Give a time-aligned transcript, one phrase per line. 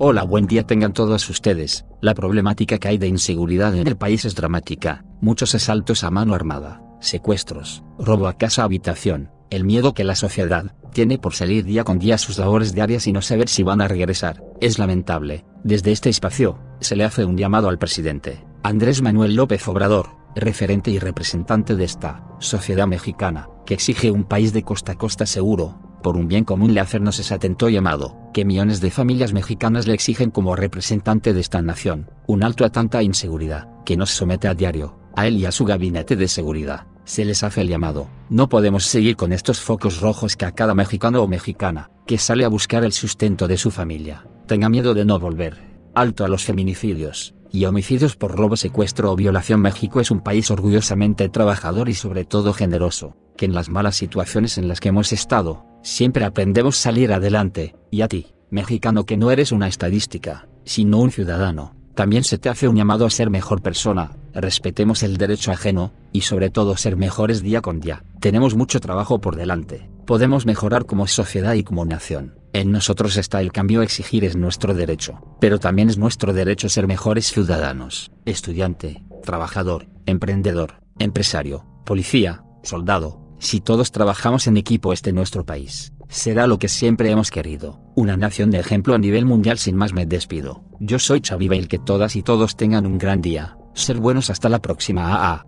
[0.00, 1.84] Hola, buen día tengan todos ustedes.
[2.00, 5.04] La problemática que hay de inseguridad en el país es dramática.
[5.20, 10.76] Muchos asaltos a mano armada, secuestros, robo a casa habitación, el miedo que la sociedad
[10.92, 13.80] tiene por salir día con día a sus labores diarias y no saber si van
[13.80, 15.44] a regresar, es lamentable.
[15.64, 20.92] Desde este espacio, se le hace un llamado al presidente, Andrés Manuel López Obrador, referente
[20.92, 25.80] y representante de esta sociedad mexicana, que exige un país de costa a costa seguro,
[26.04, 30.30] por un bien común le hacernos ese atento llamado, millones de familias mexicanas le exigen
[30.30, 34.98] como representante de esta nación, un alto a tanta inseguridad, que nos somete a diario,
[35.14, 38.84] a él y a su gabinete de seguridad, se les hace el llamado, no podemos
[38.84, 42.84] seguir con estos focos rojos que a cada mexicano o mexicana, que sale a buscar
[42.84, 45.56] el sustento de su familia, tenga miedo de no volver,
[45.94, 49.60] alto a los feminicidios, y homicidios por robo, secuestro o violación.
[49.60, 54.58] México es un país orgullosamente trabajador y sobre todo generoso, que en las malas situaciones
[54.58, 59.30] en las que hemos estado, siempre aprendemos salir adelante, y a ti, mexicano que no
[59.30, 63.60] eres una estadística, sino un ciudadano, también se te hace un llamado a ser mejor
[63.60, 68.04] persona, respetemos el derecho ajeno, y sobre todo ser mejores día con día.
[68.20, 72.38] Tenemos mucho trabajo por delante, podemos mejorar como sociedad y como nación.
[72.52, 76.86] En nosotros está el cambio, exigir es nuestro derecho, pero también es nuestro derecho ser
[76.86, 85.44] mejores ciudadanos, estudiante, trabajador, emprendedor, empresario, policía, soldado, si todos trabajamos en equipo este nuestro
[85.44, 89.76] país, será lo que siempre hemos querido, una nación de ejemplo a nivel mundial sin
[89.76, 90.62] más me despido.
[90.80, 94.48] Yo soy Xavi Bail que todas y todos tengan un gran día, ser buenos hasta
[94.48, 95.44] la próxima.